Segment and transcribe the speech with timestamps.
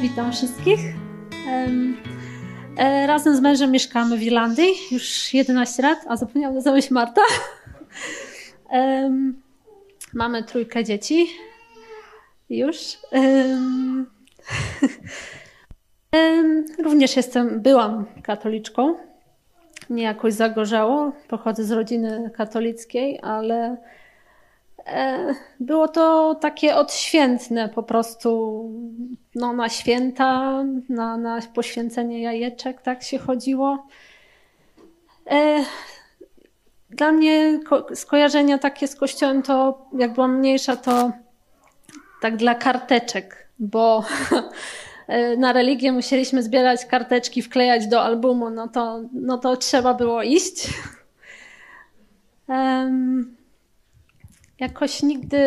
[0.00, 0.80] witam wszystkich.
[2.78, 7.20] E, razem z mężem mieszkamy w Irlandii już 11 lat, a zapomniałam nazwać Marta.
[10.14, 11.26] Mamy trójkę dzieci.
[12.50, 12.76] Już.
[16.84, 18.94] Również jestem, byłam katoliczką.
[19.90, 21.12] Nie jakoś zagorzało.
[21.28, 23.76] Pochodzę z rodziny katolickiej, ale
[25.60, 28.62] było to takie odświętne po prostu
[29.34, 33.86] no, na święta, na, na poświęcenie jajeczek, tak się chodziło.
[35.30, 35.64] E,
[36.90, 37.60] dla mnie
[37.94, 41.12] skojarzenia takie z kościołem to jak byłam mniejsza to
[42.20, 44.04] tak dla karteczek, bo
[45.08, 50.22] e, na religię musieliśmy zbierać karteczki, wklejać do albumu, no to, no to trzeba było
[50.22, 50.68] iść.
[54.60, 55.38] jakoś nigdy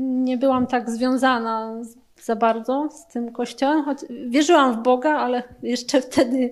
[0.00, 1.74] nie byłam tak związana
[2.22, 6.50] za bardzo z tym kościołem, choć wierzyłam w Boga, ale jeszcze wtedy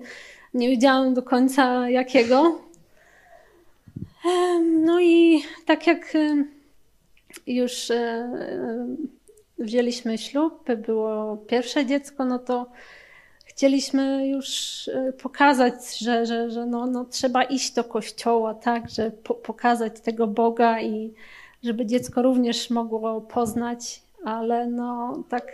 [0.53, 2.59] nie wiedziałam do końca jakiego.
[4.85, 6.13] No i tak jak
[7.47, 8.29] już e,
[9.59, 12.71] wzięliśmy ślub, było pierwsze dziecko, no to
[13.45, 14.47] chcieliśmy już
[14.87, 20.01] e, pokazać, że, że, że no, no trzeba iść do kościoła, tak, że po, pokazać
[20.01, 21.13] tego Boga i
[21.63, 25.47] żeby dziecko również mogło poznać, ale no tak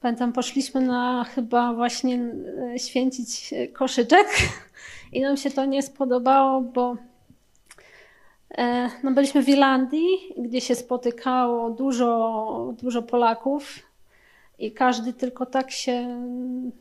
[0.00, 2.32] pamiętam, poszliśmy na chyba właśnie
[2.74, 4.26] e, święcić koszyczek
[5.12, 6.96] i nam się to nie spodobało, bo
[8.58, 13.88] e, no byliśmy w Irlandii, gdzie się spotykało dużo, dużo Polaków
[14.58, 16.22] i każdy tylko tak się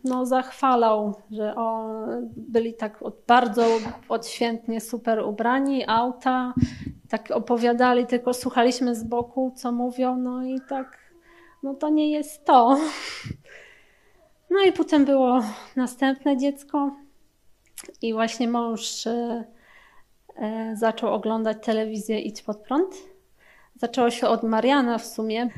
[0.03, 1.89] no, zachwalał, że o,
[2.37, 3.65] byli tak bardzo
[4.09, 6.53] odświętnie super ubrani, auta,
[7.09, 10.97] tak opowiadali, tylko słuchaliśmy z boku, co mówią, no i tak,
[11.63, 12.77] no to nie jest to.
[14.49, 15.41] No i potem było
[15.75, 16.91] następne dziecko
[18.01, 19.43] i właśnie mąż e,
[20.35, 22.95] e, zaczął oglądać telewizję Idź Pod Prąd.
[23.75, 25.49] Zaczęło się od Mariana w sumie.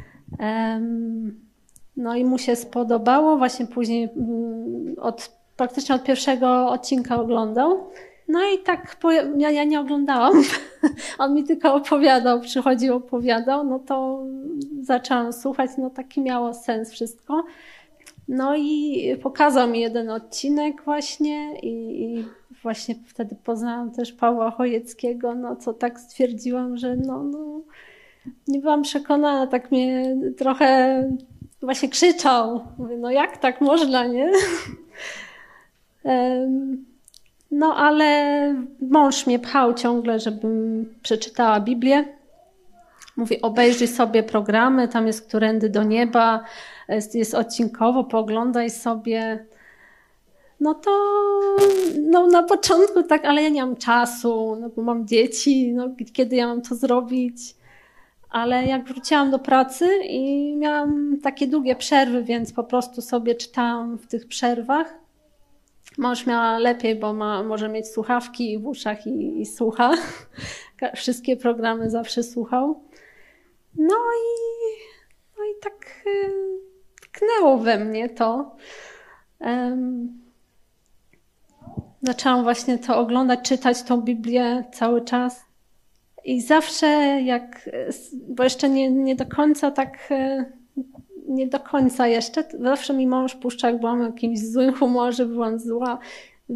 [1.98, 7.92] No i mu się spodobało, właśnie później mm, od, praktycznie od pierwszego odcinka oglądał.
[8.30, 8.98] No i tak,
[9.38, 10.44] ja, ja nie oglądałam.
[11.20, 14.24] On mi tylko opowiadał, przychodził, opowiadał, no to
[14.82, 17.44] zaczęłam słuchać, no taki miało sens wszystko.
[18.28, 22.26] No i pokazał mi jeden odcinek właśnie i, i
[22.62, 27.62] właśnie wtedy poznałam też Pawła Chojeckiego, no co tak stwierdziłam, że no, no
[28.48, 31.04] nie byłam przekonana, tak mnie trochę
[31.62, 32.62] właśnie krzyczał.
[32.78, 34.32] Mówię, no jak tak można, nie?
[37.52, 42.06] No ale mąż mnie pchał ciągle, żebym przeczytała Biblię.
[43.18, 46.44] Mówi, obejrzyj sobie programy, tam jest Którędy do Nieba,
[46.90, 49.46] jest, jest odcinkowo, pooglądaj sobie.
[50.60, 50.92] No to
[52.02, 56.36] no na początku tak, ale ja nie mam czasu, no bo mam dzieci, no kiedy
[56.36, 57.56] ja mam to zrobić?
[58.30, 63.98] Ale jak wróciłam do pracy i miałam takie długie przerwy, więc po prostu sobie czytałam
[63.98, 64.94] w tych przerwach.
[65.98, 69.92] Mąż miała lepiej, bo ma, może mieć słuchawki w uszach i, i słucha.
[70.96, 72.84] Wszystkie programy zawsze słuchał.
[73.76, 74.36] No i,
[75.38, 76.32] no i tak y,
[77.02, 78.56] tknęło we mnie to.
[79.40, 80.22] Um,
[82.02, 85.46] zaczęłam właśnie to oglądać, czytać tą Biblię cały czas.
[86.26, 86.88] I zawsze
[87.22, 87.70] jak,
[88.28, 90.46] bo jeszcze nie, nie do końca tak, e,
[91.30, 95.60] nie do końca jeszcze, zawsze mi mąż puszcza, jak byłam w jakimś złym humorze, byłam
[95.60, 96.00] zła,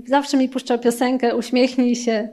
[0.07, 2.29] zawsze mi puszcza piosenkę, uśmiechnij się.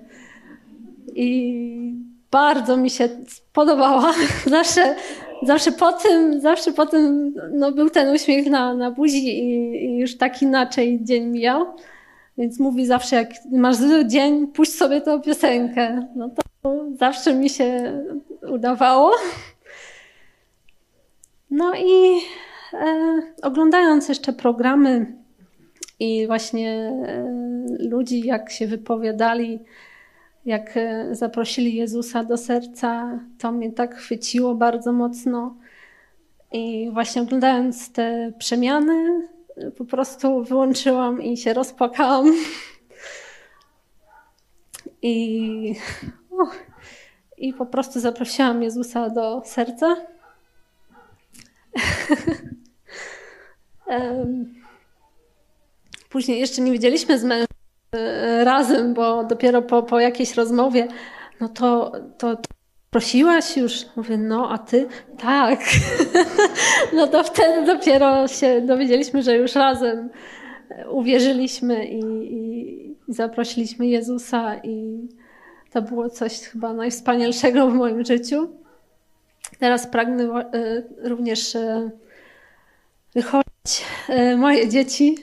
[1.14, 1.94] I
[2.30, 4.14] bardzo mi się spodobała.
[4.46, 4.94] Zawsze,
[5.42, 9.98] zawsze po tym, zawsze po tym no, był ten uśmiech na, na buzi i, i
[9.98, 11.66] już tak inaczej dzień mijał.
[12.38, 16.06] Więc mówi zawsze, jak masz zły dzień, puść sobie tę piosenkę.
[16.16, 16.30] No
[16.62, 17.98] to zawsze mi się
[18.50, 19.10] udawało.
[21.50, 22.20] No i
[22.72, 25.14] e, oglądając jeszcze programy
[26.00, 27.24] i właśnie e,
[27.88, 29.60] ludzi, jak się wypowiadali,
[30.44, 35.56] jak e, zaprosili Jezusa do serca, to mnie tak chwyciło bardzo mocno.
[36.52, 39.28] I właśnie oglądając te przemiany,
[39.76, 42.32] po prostu wyłączyłam i się rozpłakałam.
[45.02, 45.74] I
[47.40, 49.96] i po prostu zaprosiłam Jezusa do serca.
[56.10, 57.46] Później jeszcze nie widzieliśmy z mężem
[57.92, 60.88] e, razem, bo dopiero po, po jakiejś rozmowie,
[61.40, 62.42] no to, to, to
[62.90, 63.86] prosiłaś już?
[63.96, 64.86] Mówię, no a ty?
[65.18, 65.60] Tak.
[66.96, 70.10] no to wtedy dopiero się dowiedzieliśmy, że już razem
[70.90, 72.00] uwierzyliśmy i,
[72.34, 75.08] i, i zaprosiliśmy Jezusa i
[75.70, 78.59] to było coś chyba najwspanialszego w moim życiu.
[79.60, 81.90] Teraz pragnę e, również e,
[83.14, 85.16] wychować e, moje dzieci.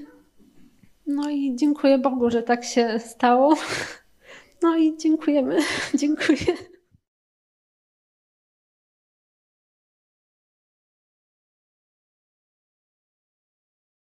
[1.07, 3.56] No i dziękuję Bogu, że tak się stało.
[4.62, 5.57] No i dziękujemy.
[5.95, 6.38] Dziękuję.